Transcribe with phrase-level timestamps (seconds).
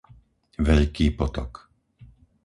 [0.67, 1.51] Veľký potok